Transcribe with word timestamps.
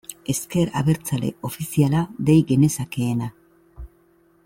Ezker 0.31 0.69
Abertzale 0.79 1.29
ofiziala 1.49 2.01
dei 2.29 2.39
genezakeena. 2.53 3.33